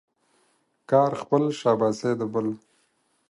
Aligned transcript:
کار 0.89 1.11
خپل، 1.21 1.43
شاباسي 1.59 2.11
د 2.19 2.21
بل. 2.33 2.47